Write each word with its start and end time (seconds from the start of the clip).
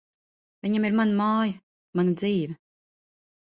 Viņam 0.67 0.87
ir 0.89 0.95
mana 1.01 1.19
māja, 1.19 1.53
mana 2.01 2.17
dzīve. 2.25 2.59